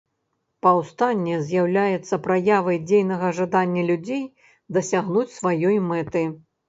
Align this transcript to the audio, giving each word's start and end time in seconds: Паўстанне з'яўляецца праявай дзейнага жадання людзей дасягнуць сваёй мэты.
Паўстанне 0.65 1.35
з'яўляецца 1.49 2.19
праявай 2.27 2.77
дзейнага 2.87 3.27
жадання 3.41 3.81
людзей 3.93 4.23
дасягнуць 4.79 5.31
сваёй 5.39 5.77
мэты. 5.93 6.25